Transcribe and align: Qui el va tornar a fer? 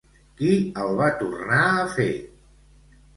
Qui 0.37 0.47
el 0.83 0.95
va 1.01 1.09
tornar 1.19 1.59
a 1.75 1.83
fer? 1.99 2.07